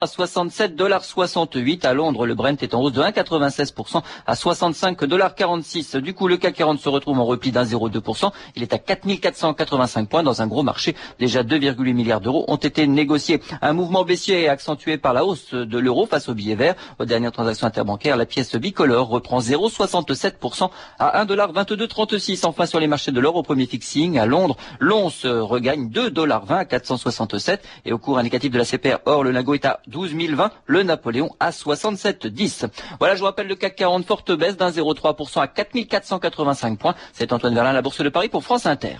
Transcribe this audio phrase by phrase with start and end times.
[0.00, 6.28] à 67,68 À Londres, le Brent est en hausse de 1,96% à 65,46 Du coup,
[6.28, 8.30] le CAC 40 se retrouve en repli d'un 0,2%.
[8.54, 10.94] Il est à 4485 points dans un gros marché.
[11.18, 13.42] Déjà 2,8 milliards d'euros ont été négociés.
[13.60, 16.76] Un mouvement baissier est accentué par la hausse de l'euro face au billet vert.
[17.00, 20.70] Aux dernières transactions interbancaires, la pièce bicolore reprend 0,67%
[21.00, 22.46] à 1,2236.
[22.46, 26.64] Enfin, sur les marchés de l'or au premier fixing, à Londres, l'once regagne 2,20 à
[26.66, 27.64] 467.
[27.84, 30.82] Et au cours indicatif de la CPR, or, le lago est à 12 020, le
[30.82, 32.68] Napoléon à 67,10.
[32.98, 36.94] Voilà, je vous rappelle le CAC 40, forte baisse d'un 0,3% à 4485 points.
[37.12, 38.96] C'est Antoine Verlin, la Bourse de Paris pour France Inter.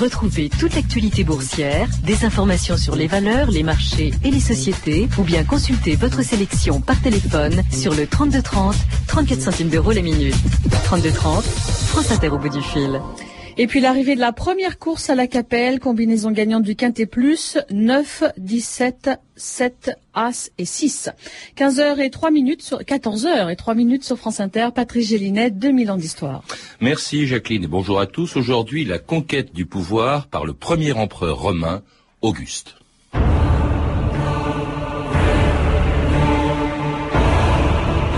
[0.00, 5.22] Retrouvez toute l'actualité boursière, des informations sur les valeurs, les marchés et les sociétés, ou
[5.22, 8.74] bien consultez votre sélection par téléphone sur le 3230,
[9.08, 10.34] 34 centimes d'euros la minute.
[10.84, 13.00] 3230, France Inter au bout du fil.
[13.58, 17.58] Et puis l'arrivée de la première course à la Capelle, combinaison gagnante du Quintet Plus,
[17.70, 21.10] 9, 17, 7, As et 6.
[21.56, 25.90] 15h et 3 minutes sur, 14h et 3 minutes sur France Inter, Patrice Gélinet, 2000
[25.90, 26.42] ans d'histoire.
[26.80, 28.36] Merci Jacqueline et bonjour à tous.
[28.36, 31.82] Aujourd'hui, la conquête du pouvoir par le premier empereur romain,
[32.22, 32.76] Auguste.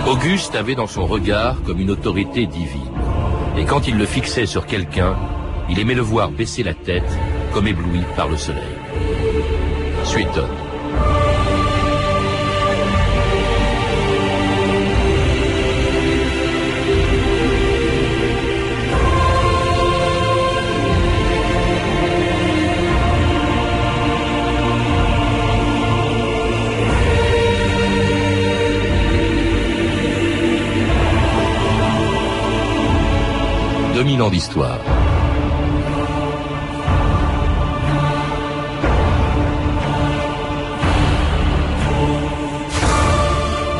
[0.07, 2.94] Auguste avait dans son regard comme une autorité divine.
[3.57, 5.15] Et quand il le fixait sur quelqu'un,
[5.69, 7.09] il aimait le voir baisser la tête,
[7.53, 8.63] comme ébloui par le soleil.
[10.03, 10.64] Suétone.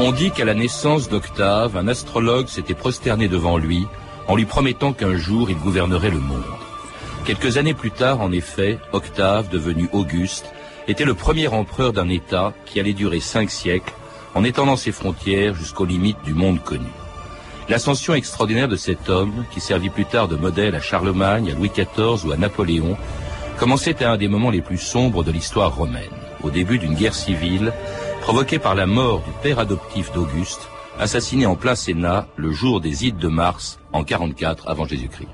[0.02, 3.86] On dit qu'à la naissance d'Octave, un astrologue s'était prosterné devant lui
[4.28, 6.44] en lui promettant qu'un jour il gouvernerait le monde.
[7.26, 10.52] Quelques années plus tard, en effet, Octave, devenu Auguste,
[10.88, 13.94] était le premier empereur d'un État qui allait durer cinq siècles
[14.34, 17.05] en étendant ses frontières jusqu'aux limites du monde connu.
[17.68, 21.72] L'ascension extraordinaire de cet homme, qui servit plus tard de modèle à Charlemagne, à Louis
[21.72, 22.96] XIV ou à Napoléon,
[23.58, 26.04] commençait à un des moments les plus sombres de l'histoire romaine,
[26.44, 27.74] au début d'une guerre civile
[28.22, 30.68] provoquée par la mort du père adoptif d'Auguste,
[31.00, 35.30] assassiné en plein Sénat le jour des Ides de mars en 44 avant Jésus-Christ.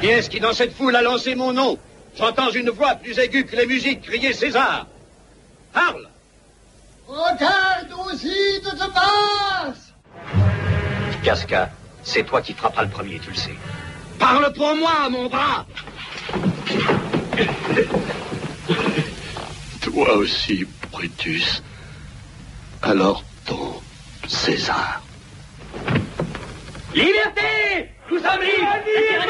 [0.00, 1.76] Qui est-ce qui dans cette foule a lancé mon nom
[2.16, 4.86] J'entends une voix plus aiguë que les musiques crier César.
[5.72, 6.08] Parle
[8.06, 9.92] aussi de te passe
[11.22, 11.70] Casca,
[12.02, 13.56] c'est toi qui frapperas le premier, tu le sais.
[14.18, 15.66] Parle pour moi, mon bras
[19.80, 21.62] Toi aussi, Brutus.
[22.82, 23.80] Alors ton
[24.28, 25.02] César.
[26.94, 29.26] Liberté Nous sommes libres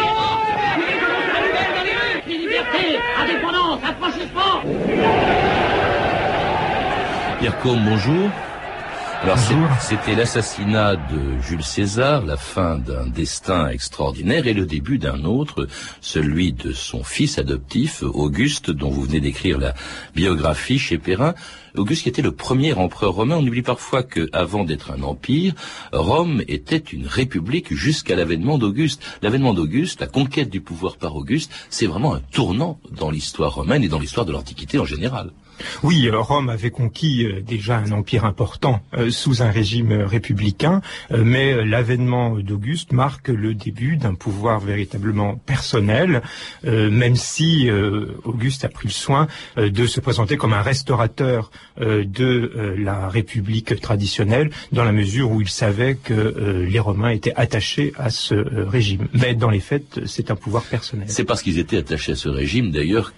[2.26, 4.62] Liberté Indépendance Affranchissement
[7.38, 8.31] Pierre Combe, bonjour.
[9.26, 9.41] Alors
[9.81, 15.66] c'était l'assassinat de Jules César, la fin d'un destin extraordinaire et le début d'un autre,
[16.00, 19.75] celui de son fils adoptif, Auguste, dont vous venez d'écrire la
[20.14, 21.34] biographie chez Perrin.
[21.75, 23.34] Auguste qui était le premier empereur romain.
[23.38, 25.54] On oublie parfois que, avant d'être un empire,
[25.93, 29.03] Rome était une république jusqu'à l'avènement d'Auguste.
[29.22, 33.82] L'avènement d'Auguste, la conquête du pouvoir par Auguste, c'est vraiment un tournant dans l'histoire romaine
[33.82, 35.32] et dans l'histoire de l'Antiquité en général.
[35.83, 40.81] Oui, euh, Rome avait conquis euh, déjà un empire important euh, sous un régime républicain,
[41.11, 46.22] mais l'avènement d'Auguste marque le début d'un pouvoir véritablement personnel,
[46.65, 47.71] même si
[48.25, 54.50] Auguste a pris le soin de se présenter comme un restaurateur de la République traditionnelle,
[54.73, 59.09] dans la mesure où il savait que les Romains étaient attachés à ce régime.
[59.12, 61.06] Mais dans les faits, c'est un pouvoir personnel.
[61.09, 63.12] C'est parce qu'ils étaient attachés à ce régime, d'ailleurs,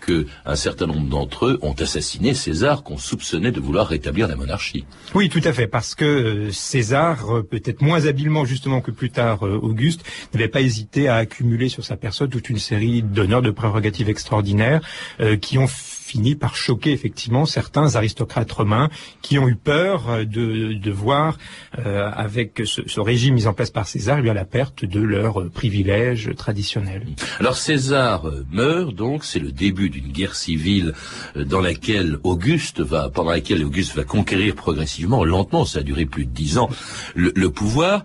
[0.59, 4.85] certain nombre d'entre eux ont assassiné César qu'on soupçonnait de vouloir rétablir la monarchie.
[5.15, 9.11] Oui, tout à fait, parce que euh, César, euh, peut-être moins habilement justement que plus
[9.11, 10.05] tard euh, Auguste,
[10.35, 14.81] n'avait pas hésité à accumuler sur sa personne toute une série d'honneurs, de prérogatives extraordinaires
[15.41, 15.67] qui ont
[16.09, 18.89] fini par choquer effectivement certains aristocrates romains
[19.21, 21.37] qui ont eu peur de, de voir
[21.79, 25.01] euh, avec ce, ce, régime mis en place par César eh bien la perte de
[25.01, 27.05] leurs privilèges traditionnels.
[27.41, 30.95] Alors César meurt donc, c'est le début d'une guerre civile
[31.37, 36.25] dans laquelle Auguste va, pendant laquelle Auguste va conquérir progressivement, lentement, ça a duré plus
[36.25, 36.69] de dix ans,
[37.15, 38.05] le, pouvoir.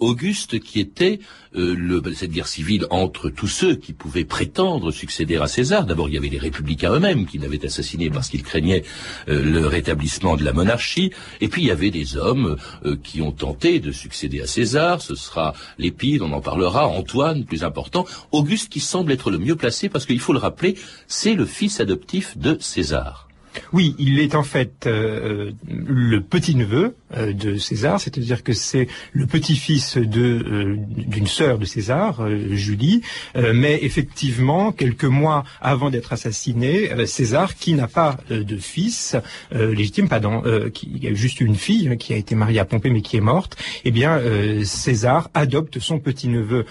[0.00, 1.20] Auguste qui était
[1.52, 5.86] le, cette guerre civile entre tous ceux qui pouvaient prétendre succéder à César.
[5.86, 8.84] D'abord, il y avait les républicains eux-mêmes qui l'avaient assassiné parce qu'ils craignaient
[9.26, 11.12] le rétablissement de la monarchie.
[11.40, 12.56] Et puis, il y avait des hommes
[13.02, 15.00] qui ont tenté de succéder à César.
[15.00, 19.56] Ce sera Lépide, on en parlera, Antoine, plus important, Auguste qui semble être le mieux
[19.56, 23.29] placé parce qu'il faut le rappeler, c'est le fils adoptif de César.
[23.72, 29.26] Oui, il est en fait euh, le petit-neveu euh, de César, c'est-à-dire que c'est le
[29.26, 33.02] petit-fils de euh, d'une sœur de César, Julie.
[33.34, 39.16] mais effectivement, quelques mois avant d'être assassiné, César, qui n'a pas de fils
[39.52, 43.02] légitime, pardon, qui a juste une fille hein, qui a été mariée à Pompée mais
[43.02, 44.20] qui est morte, eh bien
[44.64, 46.64] César adopte son petit-neveu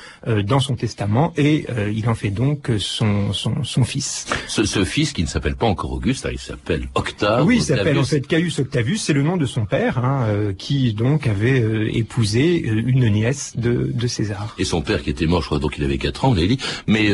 [0.43, 4.25] dans son testament et il en fait donc son son, son fils.
[4.47, 7.45] Ce, ce, fils qui ne s'appelle pas encore Auguste, hein, il s'appelle Octave.
[7.45, 10.53] Oui, il s'appelle en fait Caius Octavius, c'est le nom de son père, hein, euh,
[10.53, 14.55] qui donc avait euh, épousé euh, une nièce de, de, César.
[14.57, 16.47] Et son père qui était mort, je crois donc il avait 4 ans, on l'a
[16.47, 16.57] dit.
[16.87, 17.09] Mais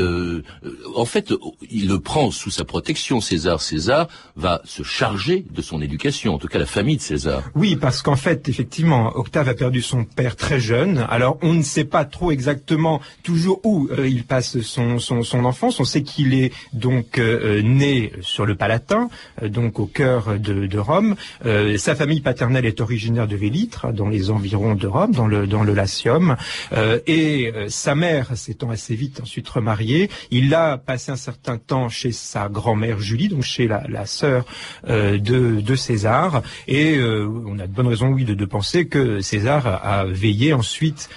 [0.96, 1.34] en fait,
[1.70, 3.62] il le prend sous sa protection, César.
[3.62, 7.44] César va se charger de son éducation, en tout cas la famille de César.
[7.54, 11.06] Oui, parce qu'en fait, effectivement, Octave a perdu son père très jeune.
[11.10, 15.80] Alors, on ne sait pas trop exactement toujours où il passe son, son, son enfance.
[15.80, 19.10] On sait qu'il est donc né sur le Palatin,
[19.44, 21.16] donc au cœur de, Rome.
[21.46, 25.48] Euh, sa famille paternelle est originaire de Vélitre, dans les environs de Rome, dans le,
[25.48, 26.36] dans le Latium.
[26.74, 31.58] Euh, et euh, sa mère s'étant assez vite ensuite remariée, il a passé un certain
[31.58, 34.46] temps chez sa grand-mère Julie, donc chez la, la sœur
[34.88, 36.42] de, de César.
[36.68, 41.10] Et on a de bonnes raisons, oui, de, de penser que César a veillé ensuite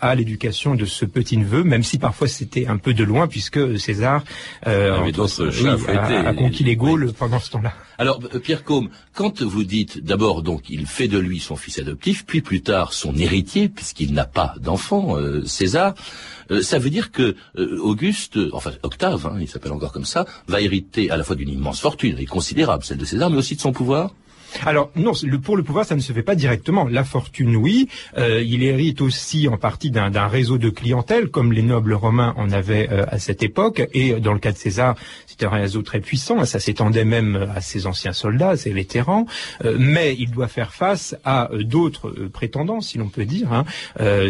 [0.00, 4.22] à l'éducation de ce petit-neveu, même si parfois c'était un peu de loin, puisque César
[4.64, 7.72] a, a, conquis les Gaules pendant ce temps-là.
[7.98, 11.78] Alors, euh, Pierre Combe, quand vous dites d'abord donc il fait de lui son fils
[11.78, 15.94] adoptif, puis plus tard son héritier, puisqu'il n'a pas d'enfant, euh, César,
[16.50, 20.60] euh, ça veut dire que Auguste, enfin Octave, hein, il s'appelle encore comme ça, va
[20.60, 23.60] hériter à la fois d'une immense fortune, et considérable, celle de César, mais aussi de
[23.60, 24.14] son pouvoir?
[24.64, 25.12] Alors non,
[25.42, 26.86] pour le pouvoir, ça ne se fait pas directement.
[26.88, 27.88] La fortune, oui.
[28.16, 32.50] Euh, il hérite aussi en partie d'un réseau de clientèle, comme les nobles romains en
[32.50, 33.88] avaient euh, à cette époque.
[33.92, 34.96] Et dans le cas de César,
[35.26, 36.44] c'était un réseau très puissant.
[36.44, 39.26] Ça s'étendait même à ses anciens soldats, ses vétérans.
[39.64, 43.64] Euh, mais il doit faire face à d'autres prétendants, si l'on peut dire, hein.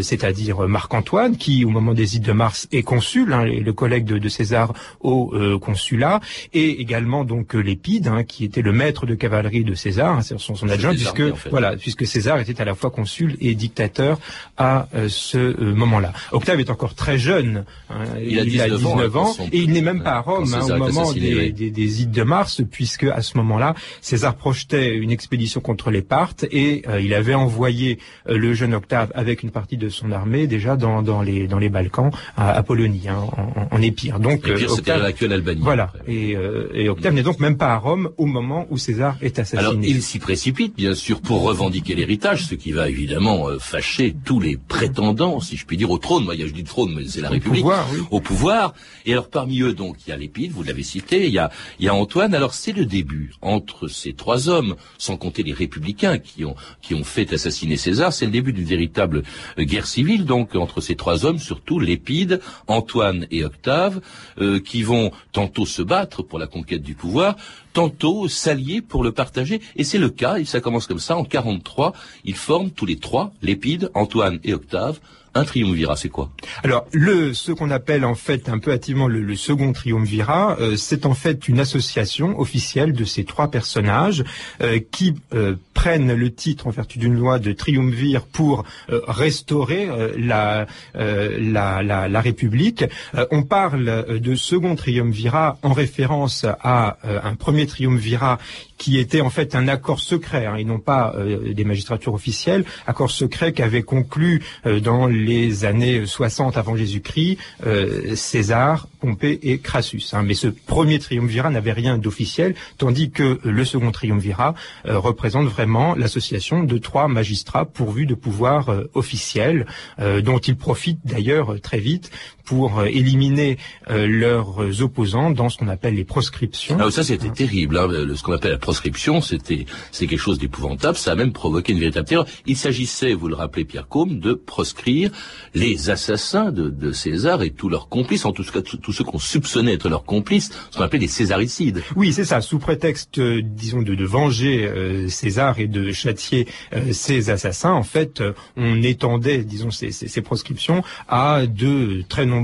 [0.02, 4.28] c'est-à-dire Marc-Antoine, qui au moment des ides de Mars est consul, hein, le collègue de,
[4.28, 6.20] César au consulat,
[6.52, 10.54] et également donc Lépide, hein, qui était le maître de cavalerie de César César, son,
[10.54, 14.18] son adjoint, puisque voilà, puisque César était à la fois consul et dictateur
[14.56, 16.12] à euh, ce euh, moment-là.
[16.32, 20.12] Octave est encore très jeune, hein, il, a 19, ans, et il n'est même pas
[20.12, 23.74] à Rome hein, au moment des, des, des, ides de mars, puisque à ce moment-là,
[24.00, 29.10] César projetait une expédition contre les Parthes et euh, il avait envoyé le jeune Octave
[29.14, 33.08] avec une partie de son armée déjà dans, dans les dans les Balkans à Apollonie,
[33.08, 34.20] hein, en, en, Épire.
[34.20, 35.60] Donc Octave, l'actuelle Albanie.
[35.62, 36.36] Voilà, et,
[36.74, 40.02] et Octave n'est donc même pas à Rome au moment où César est assassiné il
[40.02, 44.58] s'y précipite, bien sûr, pour revendiquer l'héritage, ce qui va évidemment euh, fâcher tous les
[44.58, 46.24] prétendants, si je puis dire, au trône.
[46.24, 47.62] Moi, je dis trône, mais c'est la République.
[47.62, 48.74] Pouvoir, Au pouvoir.
[49.06, 51.50] Et alors, parmi eux, donc, il y a Lépide, vous l'avez cité, il y a,
[51.78, 52.34] il y a Antoine.
[52.34, 56.94] Alors, c'est le début entre ces trois hommes, sans compter les républicains qui ont, qui
[56.94, 58.12] ont fait assassiner César.
[58.12, 59.22] C'est le début d'une véritable
[59.58, 64.02] euh, guerre civile, donc, entre ces trois hommes, surtout Lépide, Antoine et Octave,
[64.40, 67.36] euh, qui vont tantôt se battre pour la conquête du pouvoir,
[67.76, 69.60] tantôt s'allier pour le partager.
[69.76, 71.92] Et c'est le cas, et ça commence comme ça, en 43,
[72.24, 74.98] ils forment tous les trois, Lépide, Antoine et Octave,
[75.34, 76.30] un triumvirat, c'est quoi?
[76.64, 80.76] Alors, le, ce qu'on appelle en fait un peu hâtivement le, le second triumvirat, euh,
[80.76, 84.24] c'est en fait une association officielle de ces trois personnages
[84.62, 90.66] euh, qui euh, prennent le titre en vertu d'une loi de triumvir pour restaurer la,
[90.94, 92.84] la, la, la, République.
[93.30, 98.38] on parle de second triumvirat en référence à un premier triumvirat
[98.78, 101.14] qui était en fait un accord secret, hein, et non pas
[101.54, 104.42] des magistratures officielles, accord secret qu'avait conclu
[104.82, 110.02] dans les années 60 avant Jésus-Christ, euh, César, Pompée et Crassus.
[110.12, 110.22] Hein.
[110.24, 114.54] Mais ce premier triumvirat n'avait rien d'officiel, tandis que le second triumvirat
[114.86, 115.65] euh, représente vraiment
[115.96, 119.66] l'association de trois magistrats pourvus de pouvoirs euh, officiels,
[119.98, 122.10] dont ils profitent d'ailleurs très vite
[122.46, 126.78] pour éliminer leurs opposants dans ce qu'on appelle les proscriptions.
[126.80, 127.76] Ah, ça c'était terrible.
[127.76, 127.88] Hein.
[128.14, 130.96] Ce qu'on appelle la proscription, c'était c'est quelque chose d'épouvantable.
[130.96, 132.26] Ça a même provoqué une véritable terreur.
[132.46, 135.10] Il s'agissait, vous le rappelez Pierre Combe, de proscrire
[135.54, 139.74] les assassins de, César et tous leurs complices, en tout cas tous ceux qu'on soupçonnait
[139.74, 141.82] être leurs complices, ce qu'on appelait les césaricides.
[141.96, 142.40] Oui, c'est ça.
[142.40, 146.46] Sous prétexte, euh, disons, de, de venger euh, César et de châtier
[146.92, 148.22] ces assassins, en fait,
[148.56, 152.35] on étendait, disons, ces, ces, proscriptions à de très nombreux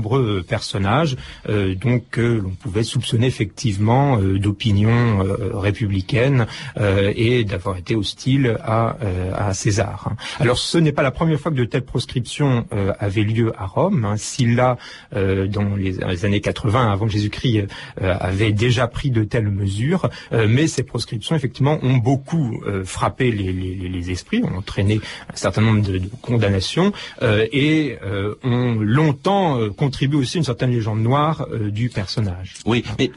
[0.47, 1.15] personnages,
[1.47, 5.19] donc l'on pouvait soupçonner effectivement d'opinion
[5.53, 6.47] républicaine
[6.79, 8.97] et d'avoir été hostile à,
[9.35, 10.09] à César.
[10.09, 10.15] Hein.
[10.39, 12.65] Alors, ce n'est pas la première fois que de telles proscriptions
[12.99, 14.05] avaient lieu à Rome.
[14.05, 14.17] Hein.
[14.17, 14.77] Silla,
[15.11, 17.67] dans les, années 80, avant Jésus-Christ,
[17.99, 24.11] avait déjà pris de telles mesures, mais ces proscriptions, effectivement, ont beaucoup euh, frappé les,
[24.11, 24.99] esprits, ont entraîné
[25.31, 31.01] un certain nombre de, condamnations euh, et euh, ont longtemps contribué aussi une certaine légende
[31.01, 32.55] noire du personnage.
[32.65, 33.11] Oui, mais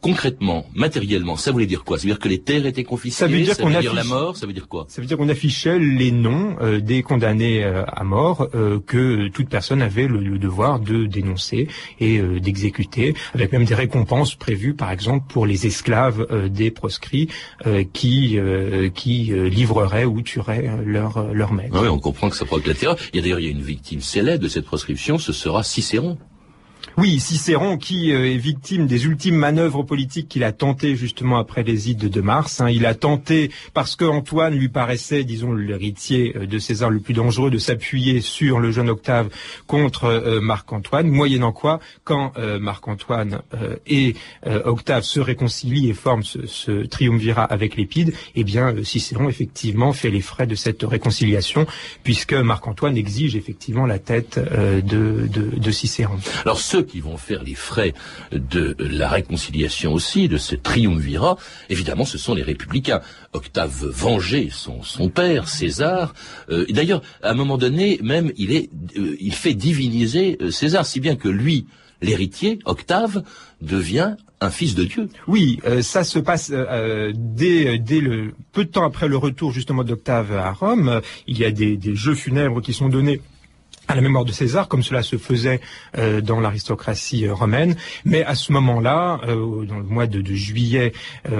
[0.00, 1.98] concrètement, matériellement, ça voulait dire quoi?
[1.98, 3.92] Ça veut dire que les terres étaient confisquées Ça veut dire affiche...
[3.92, 4.86] la mort Ça veut dire quoi?
[4.88, 9.28] Ça veut dire qu'on affichait les noms euh, des condamnés euh, à mort euh, que
[9.28, 14.90] toute personne avait le, devoir de dénoncer et d'exécuter, avec même des récompenses prévues, par
[14.90, 17.28] exemple, pour les esclaves des proscrits
[17.92, 18.38] qui
[18.94, 21.78] qui livreraient ou tueraient leur leur maître.
[21.80, 22.96] Oui, on comprend que ça provoque la terreur.
[23.12, 25.62] Il y a d'ailleurs il y a une victime célèbre de cette proscription, ce sera
[25.62, 26.16] Cicéron.
[26.98, 31.62] Oui, Cicéron qui euh, est victime des ultimes manœuvres politiques qu'il a tentées justement après
[31.62, 32.60] les ides de mars.
[32.60, 32.68] Hein.
[32.68, 37.14] Il a tenté, parce que Antoine lui paraissait, disons, l'héritier euh, de César le plus
[37.14, 39.28] dangereux, de s'appuyer sur le jeune Octave
[39.66, 43.40] contre euh, Marc-Antoine, moyennant quoi, quand Marc-Antoine
[43.86, 44.14] et
[44.64, 50.20] Octave se réconcilient et forment ce, triumvirat avec l'Épide, eh bien Cicéron effectivement fait les
[50.20, 51.66] frais de cette réconciliation,
[52.02, 56.18] puisque Marc-Antoine exige effectivement la tête de, de, de Cicéron.
[56.82, 57.94] Qui vont faire les frais
[58.32, 61.36] de la réconciliation aussi, de ce triumvirat,
[61.68, 63.00] évidemment, ce sont les républicains.
[63.32, 66.14] Octave veut venger son, son père, César.
[66.50, 70.86] Euh, D'ailleurs, à un moment donné, même, il, est, euh, il fait diviniser euh, César,
[70.86, 71.66] si bien que lui,
[72.02, 73.22] l'héritier, Octave,
[73.60, 75.08] devient un fils de Dieu.
[75.26, 79.84] Oui, euh, ça se passe dès, dès le peu de temps après le retour justement
[79.84, 81.02] d'Octave à Rome.
[81.26, 83.20] il y a des, des jeux funèbres qui sont donnés
[83.90, 85.60] à la mémoire de César, comme cela se faisait
[85.98, 87.74] euh, dans l'aristocratie euh, romaine.
[88.04, 90.92] Mais à ce moment-là, euh, dans le mois de, juillet,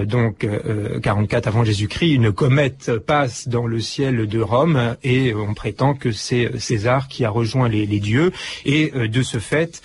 [0.04, 0.46] donc
[1.02, 6.10] 44 avant Jésus-Christ, une comète passe dans le ciel de Rome et on prétend que
[6.10, 8.32] c'est César qui a rejoint les, les dieux.
[8.64, 9.80] Et de ce fait,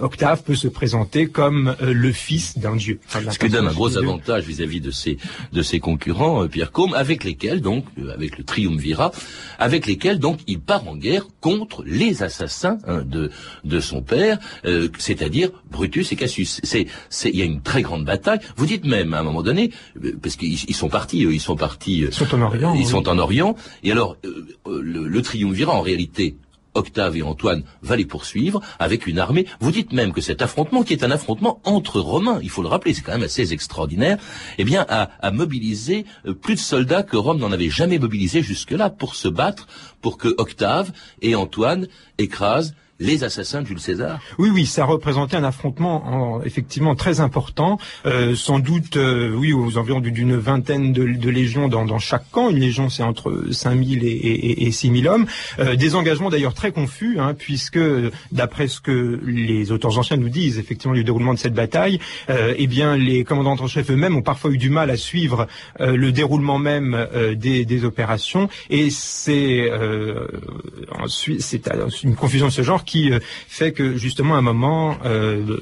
[0.00, 2.98] Octave peut se présenter comme le fils d'un dieu.
[3.08, 5.18] Ce qui donne un gros avantage vis-à-vis de ses
[5.52, 9.12] de ses concurrents, Pierre Combe, avec lesquels donc, avec le triumvirat,
[9.58, 13.30] avec lesquels donc il part en guerre contre les assassins hein, de
[13.64, 16.60] de son père, euh, c'est-à-dire Brutus et Cassius.
[16.62, 18.40] C'est c'est il y a une très grande bataille.
[18.56, 19.70] Vous dites même à un moment donné
[20.02, 23.18] euh, parce qu'ils sont partis, ils sont partis, ils sont en Orient, ils sont en
[23.18, 23.56] Orient.
[23.82, 24.16] Et alors
[24.66, 26.36] le, le triumvirat en réalité
[26.74, 29.46] Octave et Antoine va les poursuivre avec une armée.
[29.60, 32.68] Vous dites même que cet affrontement, qui est un affrontement entre Romains, il faut le
[32.68, 34.18] rappeler, c'est quand même assez extraordinaire,
[34.58, 38.42] eh bien, a, a mobilisé euh, plus de soldats que Rome n'en avait jamais mobilisé
[38.42, 39.66] jusque-là pour se battre,
[40.00, 41.88] pour que Octave et Antoine
[42.18, 44.20] écrasent les assassins de Jules César.
[44.38, 49.78] Oui, oui, ça représentait un affrontement effectivement très important, euh, sans doute, euh, oui, aux
[49.78, 52.50] environs d'une vingtaine de, légions dans, chaque camp.
[52.50, 55.26] Une légion, c'est entre 5000 et, et, et 6000 hommes.
[55.58, 57.80] Euh, des engagements d'ailleurs très confus, hein, puisque
[58.32, 61.98] d'après ce que les auteurs anciens nous disent, effectivement, du déroulement de cette bataille,
[62.28, 65.46] eh bien, les commandants en chef eux-mêmes ont parfois eu du mal à suivre
[65.78, 69.70] le déroulement même des, des, opérations, et c'est
[71.08, 71.70] c'est
[72.02, 75.60] une confusion de ce genre qui euh, fait que justement à un moment, euh,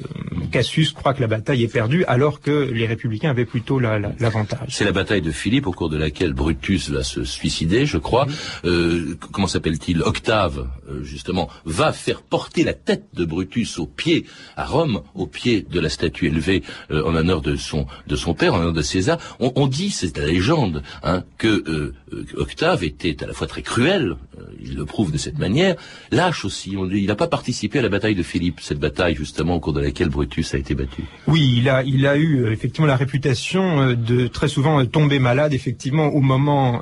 [0.51, 4.69] Cassius croit que la bataille est perdue alors que les républicains avaient plutôt l'avantage.
[4.69, 8.27] C'est la bataille de Philippe au cours de laquelle Brutus va se suicider, je crois.
[8.65, 10.03] Euh, comment s'appelle-t-il?
[10.03, 10.69] Octave,
[11.03, 15.81] justement, va faire porter la tête de Brutus au pied, à Rome, au pied de
[15.81, 19.19] la statue élevée en honneur de son, de son père, en honneur de César.
[19.39, 21.93] On, dit, c'est la légende, hein, que
[22.37, 24.17] Octave était à la fois très cruel,
[24.61, 25.77] il le prouve de cette manière,
[26.11, 26.77] lâche aussi.
[26.77, 29.73] On, il n'a pas participé à la bataille de Philippe, cette bataille justement au cours
[29.75, 31.05] de laquelle Brutus a été battu.
[31.27, 34.85] Oui, il a, il a eu euh, effectivement la réputation euh, de très souvent euh,
[34.85, 36.81] tomber malade effectivement au moment,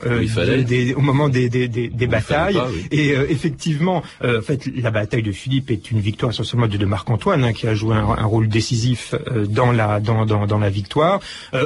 [0.67, 2.61] des, au moment des, des, des, batailles.
[2.91, 7.45] Et effectivement, en fait, la bataille de Philippe est une victoire essentiellement de, de Marc-Antoine
[7.45, 9.15] hein, qui a joué un, rôle décisif
[9.49, 11.21] dans la dans, dans, dans la victoire.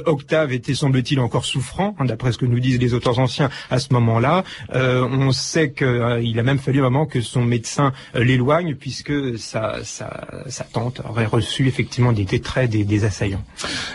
[0.06, 3.78] Octave était semble-t-il encore souffrant, hein, d'après ce que nous disent les auteurs anciens à
[3.78, 4.44] ce moment-là.
[4.72, 10.26] on sait qu'il a même fallu un moment que son médecin l'éloigne puisque sa, sa,
[10.48, 13.44] sa, tante aurait reçu effectivement des détraits des, des assaillants.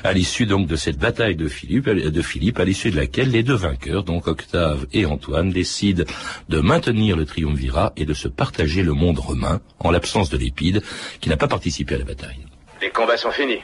[0.03, 3.43] À l'issue donc de cette bataille de Philippe, de Philippe, à l'issue de laquelle les
[3.43, 6.03] deux vainqueurs, donc Octave et Antoine, décident
[6.49, 10.81] de maintenir le triumvirat et de se partager le monde romain en l'absence de l'Épide,
[11.21, 12.45] qui n'a pas participé à la bataille.
[12.81, 13.61] Les combats sont finis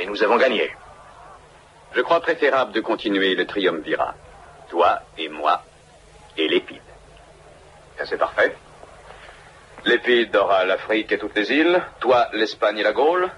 [0.00, 0.70] et nous avons gagné.
[1.94, 4.14] Je crois préférable de continuer le triumvirat.
[4.70, 5.64] Toi et moi
[6.36, 6.82] et l'Épide.
[8.04, 8.54] c'est parfait.
[9.84, 13.30] L'Épide aura l'Afrique et toutes les îles, toi l'Espagne et la Gaule,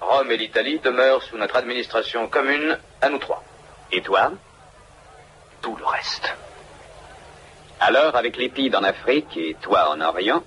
[0.00, 3.42] Rome et l'Italie demeurent sous notre administration commune à nous trois.
[3.90, 4.32] Et toi
[5.62, 6.34] Tout le reste.
[7.80, 10.42] Alors, avec l'Épide en Afrique et toi en Orient,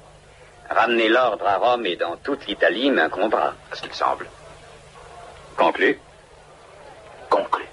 [0.69, 4.27] ramener l'ordre à Rome et dans toute l'Italie m'incombera, à ce qu'il semble.
[5.57, 5.99] Conclu
[7.29, 7.70] Conclu.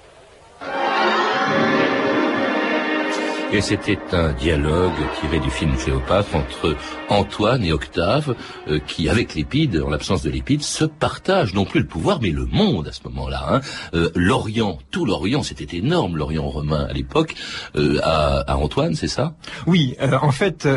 [3.51, 6.77] Et c'était un dialogue tiré du film Cléopâtre entre
[7.09, 8.35] Antoine et Octave,
[8.67, 12.29] euh, qui, avec l'Épide, en l'absence de l'Épide, se partagent non plus le pouvoir, mais
[12.29, 13.43] le monde à ce moment-là.
[13.49, 13.61] Hein.
[13.95, 17.33] Euh, L'Orient, tout l'Orient, c'était énorme, l'Orient romain à l'époque,
[17.75, 19.35] euh, à, à, Antoine, c'est ça?
[19.65, 20.67] Oui, en fait,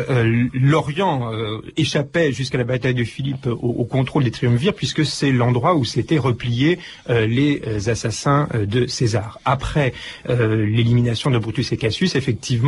[0.53, 1.31] l'Orient
[1.77, 5.85] échappait jusqu'à la bataille de Philippe au, au contrôle des triumvirs, puisque c'est l'endroit où
[5.85, 9.39] s'étaient repliés les assassins de César.
[9.45, 9.93] Après
[10.27, 12.62] l'élimination de Brutus et Cassius, effectivement,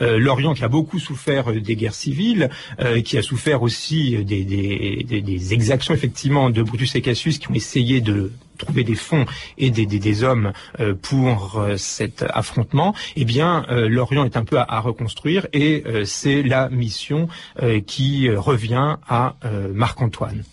[0.00, 4.24] euh, l'Orient qui a beaucoup souffert euh, des guerres civiles, euh, qui a souffert aussi
[4.24, 9.24] des, exactions effectivement de Brutus et Cassius qui ont essayé de trouver des fonds
[9.56, 10.52] et des, hommes
[11.00, 17.28] pour cet affrontement, eh bien, l'Orient est un peu à, reconstruire et c'est la mission
[17.86, 19.36] qui revient à
[19.72, 20.44] Marc-Antoine.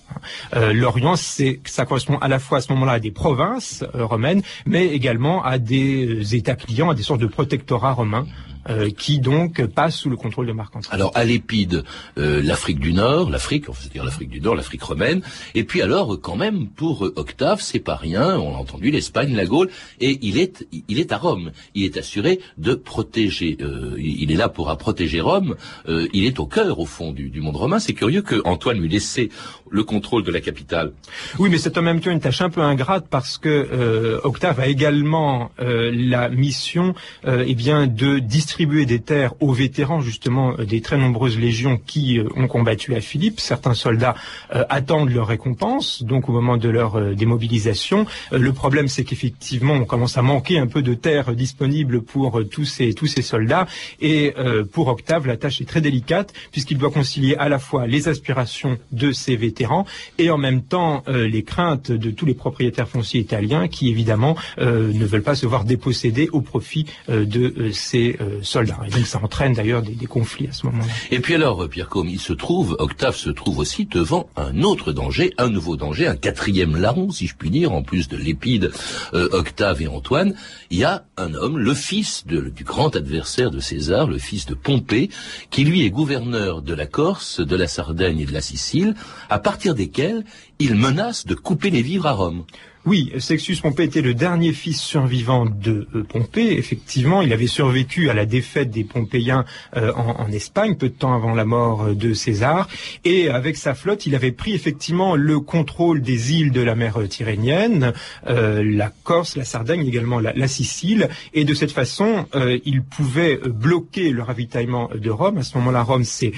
[0.54, 5.44] L'Orient, ça correspond à la fois à ce moment-là à des provinces romaines, mais également
[5.44, 8.25] à des États clients, à des sortes de protectorats romains
[8.70, 10.94] euh, qui donc passe sous le contrôle de Marc-Antoine.
[10.94, 11.86] Alors à l'épide,
[12.18, 15.22] euh, l'Afrique du Nord, l'Afrique, c'est-à-dire l'Afrique du Nord, l'Afrique romaine,
[15.56, 19.46] et puis alors quand même pour Octave, c'est pas rien, on l'a entendu, l'Espagne, la
[19.46, 19.70] Gaule,
[20.02, 24.36] et il est, il est à Rome, il est assuré de protéger, euh, il est
[24.36, 25.56] là pour protéger Rome,
[25.88, 27.80] il est au cœur au fond du, du monde romain.
[27.80, 29.30] C'est curieux que Antoine lui laissait
[29.70, 30.92] le contrôle de la capitale.
[31.40, 34.68] Oui, mais c'est en même temps une tâche un peu ingrate parce que Octave a
[34.68, 36.96] également la mission,
[37.26, 41.80] eh bien, de distribuer distribuer des terres aux vétérans justement euh, des très nombreuses légions
[41.86, 43.40] qui euh, ont combattu à Philippe.
[43.40, 44.16] Certains soldats
[44.56, 48.08] euh, attendent leur récompense, donc au moment de leur démobilisation.
[48.32, 52.66] le problème, c'est qu'effectivement, on commence à manquer un peu de terres disponibles pour tous
[52.66, 53.68] ces tous ces soldats.
[54.02, 54.34] Et
[54.72, 58.78] pour Octave, la tâche est très délicate puisqu'il doit concilier à la fois les aspirations
[58.91, 59.86] de ces vétérans
[60.17, 65.06] et en même temps les craintes de tous les propriétaires fonciers italiens qui évidemment ne
[65.06, 68.17] veulent pas se voir dépossédés au profit de ces
[68.48, 68.80] soldats.
[68.86, 70.92] Et donc ça entraîne d'ailleurs des, conflits à ce moment-là.
[71.12, 74.92] Et puis alors, Pierre Combe, il se trouve, Octave se trouve aussi devant un autre
[74.92, 78.72] danger, un nouveau danger, un quatrième larron, si je puis dire, en plus de l'épide,
[79.14, 80.34] euh, Octave et Antoine.
[80.70, 84.54] Il y a un homme, le fils du grand adversaire de César, le fils de
[84.54, 85.10] Pompée,
[85.50, 88.96] qui lui est gouverneur de la Corse, de la Sardaigne et de la Sicile,
[89.30, 90.24] à partir desquels
[90.60, 92.46] il menace de couper les vivres à Rome.
[92.88, 96.54] Oui, Sextus Pompée était le dernier fils survivant de euh, Pompée.
[96.54, 99.43] Effectivement, il avait survécu à la défaite des Pompéiens
[99.76, 102.70] euh, en, Espagne, peu de temps avant la mort euh, de César.
[103.04, 106.98] Et avec sa flotte, il avait pris effectivement le contrôle des îles de la mer
[107.10, 107.91] Tyrrhénienne,
[108.26, 111.10] la Corse, la Sardaigne, également la, Sicile.
[111.34, 112.26] Et de cette façon,
[112.65, 115.39] il pouvait bloquer le ravitaillement de Rome.
[115.39, 116.32] À ce moment-là, Rome, c'est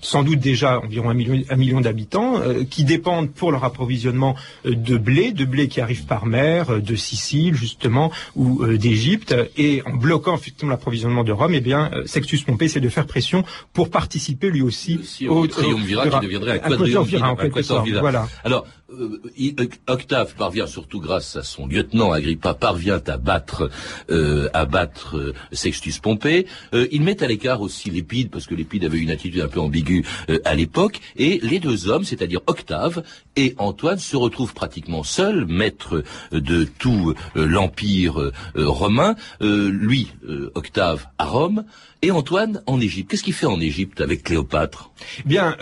[0.00, 4.96] sans doute déjà environ un million, un million d'habitants qui dépendent pour leur approvisionnement de
[4.96, 9.82] blé, de blé qui arrivent par mer euh, de Sicile justement ou euh, d'Égypte et
[9.84, 13.42] en bloquant effectivement l'approvisionnement de Rome, eh bien euh, Sextus Pompée essaie de faire pression
[13.72, 17.88] pour participer lui aussi, au, triumvirat qui deviendrait un quadriumvirat en quelque sorte.
[17.88, 18.28] Voilà.
[18.44, 18.81] Alors euh,
[19.86, 23.70] Octave parvient surtout grâce à son lieutenant Agrippa parvient à battre
[24.10, 26.46] euh, à battre euh, Sextus Pompée.
[26.72, 30.04] il met à l'écart aussi l'Épide parce que l'Épide avait une attitude un peu ambiguë
[30.44, 33.02] à l'époque et les deux hommes, c'est-à-dire Octave
[33.36, 36.02] et Antoine, se retrouvent pratiquement seuls, maîtres
[36.32, 39.14] de tout l'empire romain.
[39.40, 40.12] lui,
[40.54, 41.64] Octave à Rome
[42.02, 43.10] et Antoine en Égypte.
[43.10, 44.90] Qu'est-ce qu'il fait en Égypte avec Cléopâtre?
[45.24, 45.56] Bien,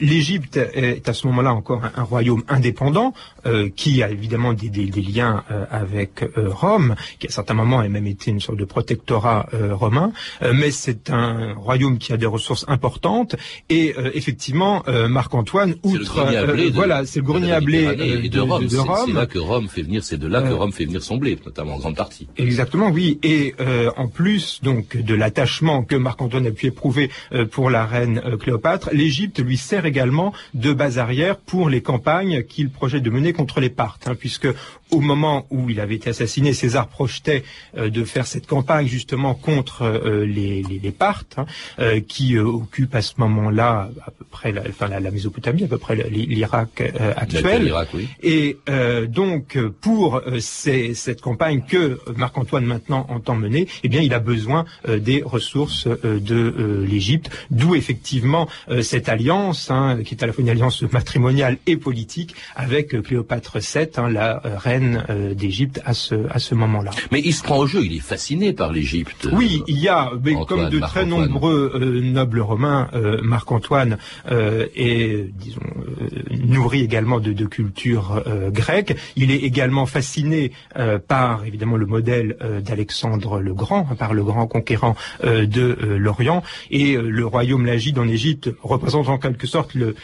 [0.00, 3.14] l'Égypte est à ce moment-là encore un royaume indépendant
[3.46, 7.88] euh, qui a évidemment des, liens euh, avec euh, Rome, qui à certains moments a
[7.88, 10.12] même été une sorte de protectorat romain,
[10.54, 13.36] mais c'est un royaume qui a des ressources importantes
[13.68, 16.26] et effectivement Marc-Antoine, outre
[16.72, 17.84] voilà, c'est le grenier à blé
[18.28, 18.68] de, Rome.
[18.68, 21.38] C'est là que Rome fait venir, c'est de là que Rome fait venir son blé,
[21.44, 22.28] notamment en grande partie.
[22.36, 23.18] Exactement, oui.
[23.22, 23.54] Et
[23.96, 25.14] en plus donc de
[25.46, 27.10] l'attachement que Marc-Antoine a pu éprouver
[27.50, 32.42] pour la reine Cléopâtre, l'Égypte lui sert également de base arrière pour les campagnes campagne
[32.42, 34.48] qu'il projette de mener contre les Parthes, hein, puisque
[34.90, 37.42] au moment où il avait été assassiné, César projetait
[37.76, 41.46] euh, de faire cette campagne justement contre euh, les, les, les, Parthes, hein,
[41.78, 45.68] euh, qui occupent à ce moment-là à peu près la, enfin, la, la Mésopotamie, à
[45.68, 46.82] peu près l'Irak
[47.16, 47.74] actuel.
[47.94, 48.08] Oui.
[48.22, 48.58] Et
[49.08, 55.22] donc pour cette campagne que Marc-Antoine maintenant entend mener, eh bien il a besoin des
[55.36, 58.48] ressources de l'Égypte, d'où effectivement
[58.82, 63.58] cette alliance, hein, qui est à la fois une alliance matrimoniale et politique, avec Cléopâtre
[63.58, 66.90] VII, hein, la reine euh, d'Égypte à ce, à ce moment-là.
[67.12, 69.28] Mais il se prend au jeu, il est fasciné par l'Égypte.
[69.32, 75.30] Oui, il y a, mais comme de très nombreux euh, nobles romains, euh, Marc-Antoine est,
[75.38, 75.60] disons,
[76.46, 78.96] nourri également de, de culture grecque.
[79.16, 80.52] Il est également fasciné
[81.08, 86.42] par, évidemment, le modèle d'Alexandre le Grand, hein, par le grand conquérant de l'Orient.
[86.70, 89.94] Et le royaume lagide en Égypte représente en quelque sorte le,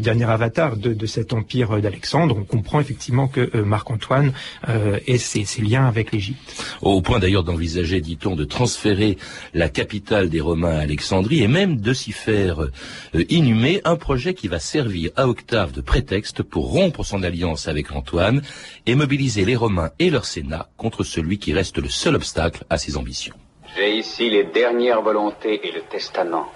[0.00, 2.36] dernier avatar de, cet empire d'Alexandre.
[2.38, 4.32] On comprend effectivement que Marc antoine
[4.68, 6.64] euh, et ses, liens avec l'Égypte.
[6.82, 9.16] Au point d'ailleurs d'envisager, dit-on, de transférer
[9.54, 14.34] la capitale des Romains à Alexandrie et même de s'y faire euh, inhumer un projet
[14.34, 18.42] qui va servir à Octave de prétexte pour rompre son alliance avec Antoine
[18.84, 22.76] et mobiliser les Romains et leur Sénat contre celui qui reste le seul obstacle à
[22.76, 23.34] ses ambitions.
[23.74, 26.46] J'ai ici les dernières volontés et le testament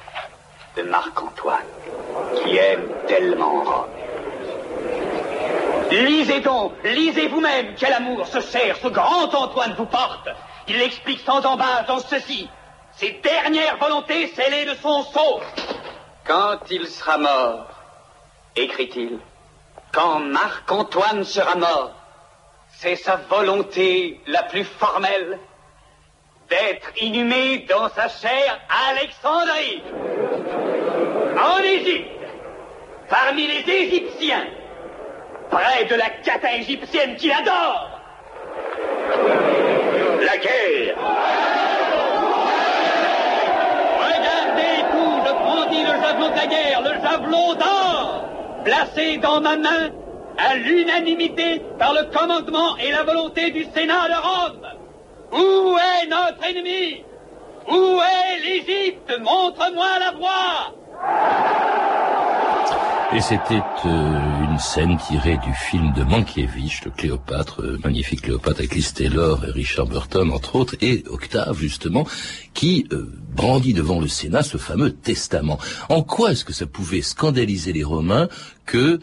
[0.77, 1.71] de Marc-Antoine,
[2.43, 3.91] qui aime tellement Rome.
[5.91, 10.29] Lisez donc, lisez vous-même quel amour ce cher, ce grand Antoine vous porte.
[10.69, 12.49] Il l'explique sans embâche dans ceci.
[12.93, 15.41] Ses dernières volontés scellées de son sceau.
[16.27, 17.80] Quand il sera mort,
[18.57, 19.19] écrit-il,
[19.93, 21.93] quand Marc-Antoine sera mort,
[22.69, 25.39] c'est sa volonté la plus formelle
[26.49, 28.61] d'être inhumé dans sa chair
[28.91, 29.83] Alexandrie,
[31.39, 32.11] en Égypte,
[33.09, 34.47] parmi les Égyptiens
[35.51, 38.01] près de la cata égyptienne qu'il adore.
[40.25, 40.97] La guerre.
[43.99, 48.30] Regardez tout, je brandis le javelot de la guerre, le javelot d'or,
[48.65, 49.91] placé dans ma main
[50.39, 54.67] à l'unanimité par le commandement et la volonté du Sénat de Rome.
[55.33, 57.05] Où est notre ennemi?
[57.69, 59.19] Où est l'Égypte?
[59.21, 60.75] Montre-moi la voie
[63.13, 68.61] et c'était euh, une scène tirée du film de Mankiewicz, le Cléopâtre, euh, magnifique Cléopâtre
[68.61, 72.07] avec Liz et Richard Burton entre autres, et Octave justement,
[72.55, 75.59] qui euh, brandit devant le Sénat ce fameux testament.
[75.89, 78.29] En quoi est-ce que ça pouvait scandaliser les Romains
[78.65, 79.01] que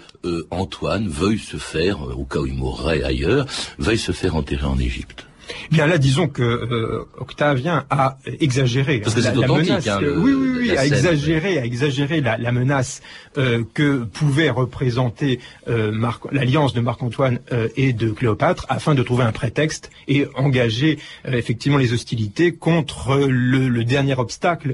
[0.52, 3.46] Antoine veuille se faire, au cas où il mourrait ailleurs,
[3.78, 5.27] veuille se faire enterrer en Égypte?
[5.72, 9.88] Bien là, disons que euh, Octavien a exagéré Parce que la, la menace.
[9.88, 13.02] Hein, oui, oui, oui, a exagéré, a exagéré la, la menace
[13.38, 15.92] euh, que pouvait représenter euh,
[16.32, 21.34] l'alliance de Marc-Antoine euh, et de Cléopâtre, afin de trouver un prétexte et engager euh,
[21.34, 24.74] effectivement les hostilités contre le, le dernier obstacle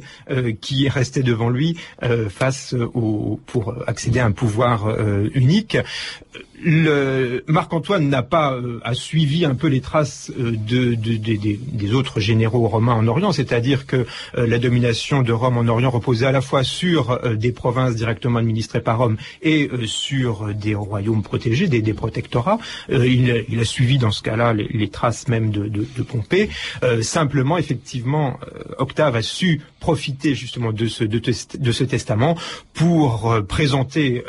[0.62, 1.78] qui restait devant lui
[2.30, 4.88] face au pour accéder à un pouvoir
[5.34, 5.78] unique
[6.64, 11.38] le Marc-Antoine n'a pas euh, a suivi un peu les traces euh, de, de, de,
[11.38, 14.06] des autres généraux romains en Orient, c'est-à-dire que
[14.38, 18.40] euh, la domination de Rome en Orient reposait à la fois sur des provinces directement
[18.40, 22.58] administrées par Rome et sur des royaumes protégés, des, protectorats.
[22.90, 26.50] Il, a suivi dans ce cas-là les, traces même de Pompée.
[27.02, 28.40] simplement, effectivement,
[28.78, 32.38] Octave a su profiter justement de ce, de, de ce testament
[32.74, 34.24] pour présenter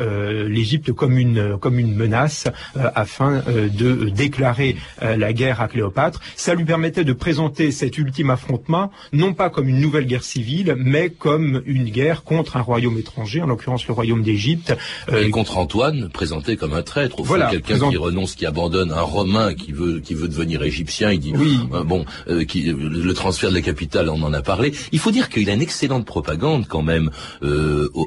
[0.57, 5.69] l'Égypte comme une comme une menace euh, afin euh, de déclarer euh, la guerre à
[5.69, 6.21] Cléopâtre.
[6.37, 10.75] Ça lui permettait de présenter cet ultime affrontement non pas comme une nouvelle guerre civile,
[10.79, 14.75] mais comme une guerre contre un royaume étranger, en l'occurrence le royaume d'Égypte.
[15.17, 19.03] Et contre Antoine, présenté comme un traître, au voilà, quelqu'un qui renonce, qui abandonne un
[19.03, 21.13] Romain qui veut qui veut devenir égyptien.
[21.13, 21.59] Il dit oui.
[21.85, 22.05] bon,
[22.49, 24.73] qui, le transfert de la capitale, on en a parlé.
[24.93, 27.11] Il faut dire qu'il a une excellente propagande quand même.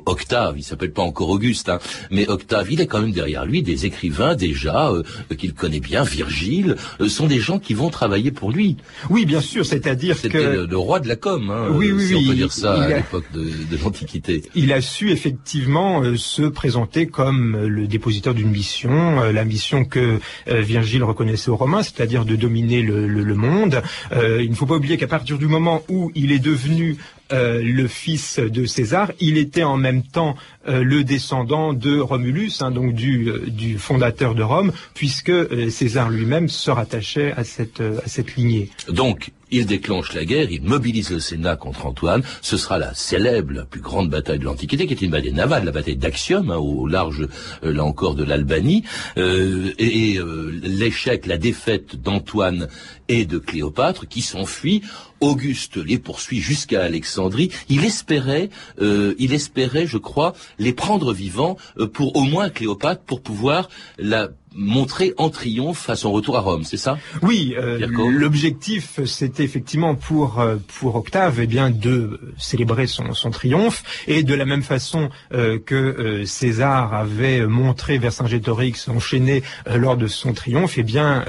[0.06, 1.80] Octave, il s'appelle pas encore Auguste, hein,
[2.12, 5.04] mais Octave, il a quand même derrière lui des écrivains déjà euh,
[5.38, 8.78] qu'il connaît bien, Virgile, euh, sont des gens qui vont travailler pour lui.
[9.10, 12.16] Oui, bien sûr, c'est-à-dire que c'était le, roi de la com, hein, oui, oui, si
[12.16, 14.44] on peut dire ça à l'époque de, de l'Antiquité.
[14.56, 20.20] Il a su effectivement euh, se présenter comme le dépositeur d'une mission, la mission que
[20.48, 23.82] Virgile reconnaissait aux Romains, c'est-à-dire de dominer le, le, le monde.
[24.14, 26.98] il ne faut pas oublier qu'à partir du moment où il est devenu
[27.32, 30.36] euh, le fils de César, il était en même temps
[30.68, 35.32] euh, le descendant de Romulus, hein, donc du, euh, du, fondateur de Rome, puisque
[35.70, 38.70] César lui-même se rattachait à cette, à cette lignée.
[38.90, 42.24] Donc, il déclenche la guerre, il mobilise le Sénat contre Antoine.
[42.42, 45.66] Ce sera la célèbre, la plus grande bataille de l'Antiquité, qui est une bataille navale,
[45.66, 47.28] la bataille d'Axium, hein, au large,
[47.64, 48.84] euh, là encore, de l'Albanie.
[49.18, 52.68] Euh, et euh, l'échec, la défaite d'Antoine
[53.08, 54.82] et de Cléopâtre, qui s'enfuit.
[55.20, 57.50] Auguste les poursuit jusqu'à Alexandrie.
[57.70, 61.58] Il espérait, il espérait, je crois, les prendre vivants
[61.94, 66.64] pour au moins Cléopâtre, pour pouvoir la montrer en triomphe à son retour à Rome,
[66.64, 66.98] c'est ça?
[67.22, 73.30] Oui, euh, l'objectif c'était effectivement pour euh, pour Octave eh bien de célébrer son, son
[73.30, 73.84] triomphe.
[74.08, 79.44] Et de la même façon euh, que César avait montré Vercingétorix enchaîné
[79.76, 81.24] lors de son triomphe, eh bien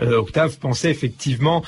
[0.00, 1.62] Octave pensait effectivement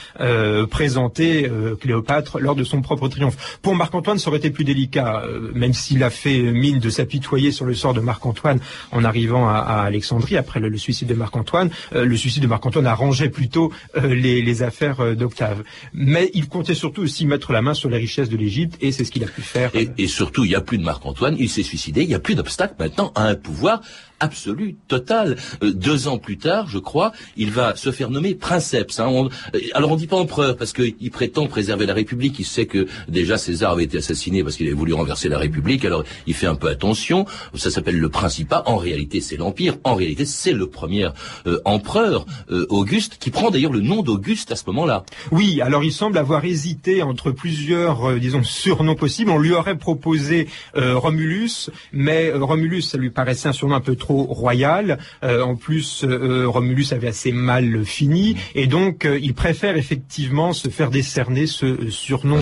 [0.70, 1.50] présenter
[1.81, 3.59] Cléopâtre lors de son propre triomphe.
[3.62, 5.22] Pour Marc-Antoine, ça aurait été plus délicat,
[5.55, 8.61] même s'il a fait mine de s'apitoyer sur le sort de Marc-Antoine
[8.92, 10.37] en arrivant à, à Alexandrie.
[10.37, 11.71] Après le, le suicide de Marc-Antoine.
[11.95, 15.62] Euh, le suicide de Marc-Antoine arrangeait plutôt euh, les, affaires euh, d'Octave.
[15.92, 19.05] Mais il comptait surtout aussi mettre la main sur les richesses de l'Égypte et c'est
[19.05, 19.71] ce qu'il a pu faire.
[19.75, 22.35] Et, surtout, il n'y a plus de Marc-Antoine, il s'est suicidé, il n'y a plus
[22.35, 23.81] d'obstacle maintenant à un pouvoir
[24.20, 25.37] absolu, total.
[25.62, 29.00] deux ans plus tard, je crois, il va se faire nommer princeps.
[29.00, 29.29] Hein.
[29.74, 32.38] alors on dit pas empereur parce qu'il prétend préserver la République.
[32.38, 35.85] Il sait que déjà César avait été assassiné parce qu'il avait voulu renverser la République.
[35.85, 37.26] Alors il fait un peu attention.
[37.55, 38.62] Ça s'appelle le Principat.
[38.66, 39.76] En réalité, c'est l'Empire.
[39.85, 41.09] En réalité, c'est le premier
[41.46, 45.05] euh, empereur, euh, Auguste, qui prend d'ailleurs le nom d'Auguste à ce moment-là.
[45.31, 49.31] Oui, alors il semble avoir hésité entre plusieurs, euh, disons, surnoms possibles.
[49.31, 54.06] On lui aurait proposé Romulus, mais Romulus, ça lui paraissait un surnom un peu trop
[54.14, 54.99] royal.
[55.23, 61.47] en plus, Romulus avait assez mal fini, et donc il préfère effectivement se faire décerner
[61.47, 62.40] ce surnom,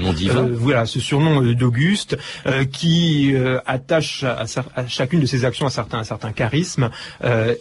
[0.52, 2.16] voilà, ce surnom d'Auguste,
[2.70, 3.34] qui
[3.66, 4.46] attache à,
[4.86, 6.90] chacune de ses actions un certain, un certain charisme,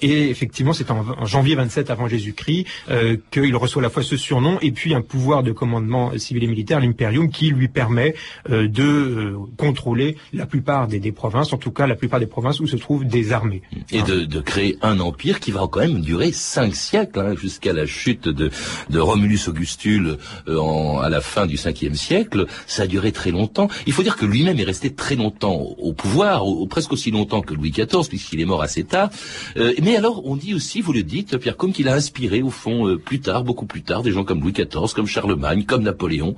[0.02, 4.18] et effectivement c'est en, janvier 27 avant Jésus-Christ euh, qu'il reçoit à la fois ce
[4.18, 8.16] surnom et puis un pouvoir de commandement civil et militaire, l'imperium, qui lui permet
[8.50, 12.60] euh, de euh, contrôler la plupart des, provinces, en tout cas la plupart des provinces
[12.60, 13.62] où se trouvent des armées.
[13.94, 17.86] Et de, créer un empire qui va quand même durer cinq siècles, hein, jusqu'à la
[17.86, 18.52] chute de,
[19.00, 22.46] Romulus Augustule à la fin du 5e siècle.
[22.68, 23.70] Ça a duré très longtemps.
[23.86, 27.54] Il faut dire que lui-même est resté très longtemps au, pouvoir, presque aussi longtemps que
[27.54, 29.10] Louis XIV, puisqu'il est mort assez tard.
[29.56, 32.50] mais alors, on dit aussi si vous le dites, Pierre Comte, qu'il a inspiré, au
[32.50, 35.84] fond, euh, plus tard, beaucoup plus tard, des gens comme Louis XIV, comme Charlemagne, comme
[35.84, 36.36] Napoléon.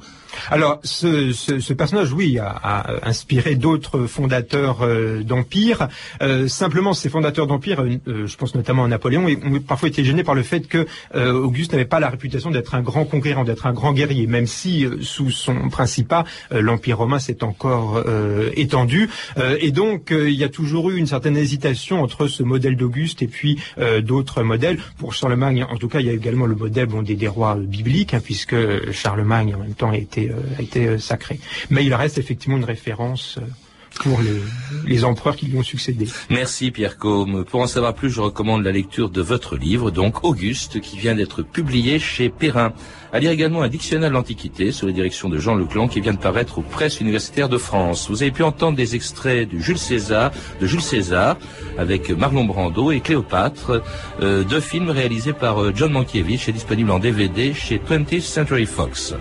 [0.52, 5.88] Alors, ce, ce, ce personnage, oui, a, a inspiré d'autres fondateurs euh, d'empire.
[6.22, 10.36] Euh, simplement, ces fondateurs d'empire, je pense notamment à Napoléon, ont parfois été gênés par
[10.36, 13.94] le fait que Auguste n'avait pas la réputation d'être un grand conquérant, d'être un grand
[13.94, 18.04] guerrier, même si sous son principat, l'empire romain s'est encore
[18.56, 19.10] étendu.
[19.60, 23.28] et donc, il y a toujours eu une certaine hésitation entre ce modèle d'Auguste et
[23.28, 23.60] puis
[24.04, 24.78] d'autres modèles.
[24.98, 28.22] Pour Charlemagne, en tout cas, il y a également le modèle des, rois bibliques, hein,
[28.24, 28.56] puisque
[28.92, 31.40] Charlemagne en même temps a été, euh, a été euh, sacré.
[31.70, 33.46] Mais il reste effectivement une référence euh,
[34.00, 34.20] pour
[34.86, 36.08] les, empereurs qui lui ont succédé.
[36.30, 37.44] Merci Pierre Combe.
[37.44, 41.16] Pour en savoir plus, je recommande la lecture de votre livre, donc Auguste, qui vient
[41.16, 42.74] d'être publié chez Perrin.
[43.16, 46.12] À lire également un dictionnaire de l'Antiquité sous la direction de Jean Leclan qui vient
[46.12, 48.10] de paraître aux presses universitaires de France.
[48.10, 51.38] Vous avez pu entendre des extraits de Jules César, de Jules César
[51.78, 53.82] avec Marlon Brando et Cléopâtre,
[54.22, 58.66] euh, deux films réalisés par euh, John Mankiewicz et disponibles en DVD chez 20th Century
[58.66, 59.14] Fox.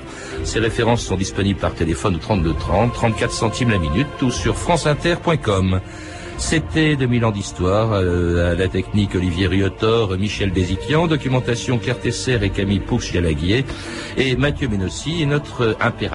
[0.43, 4.57] Ces références sont disponibles par téléphone au 32 30, 34 centimes la minute ou sur
[4.57, 5.81] franceinter.com.
[6.39, 12.39] C'était 2000 ans d'histoire, euh, à la technique Olivier Riotor, Michel Désiquian, documentation Claire Tesser
[12.43, 13.65] et Camille Poux-Jalaguier,
[14.17, 16.14] et Mathieu Menossi, et notre impératif